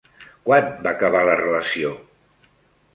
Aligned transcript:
Quan 0.47 0.71
va 0.87 0.95
acabar 0.97 1.23
la 1.29 1.37
relació? 1.45 1.95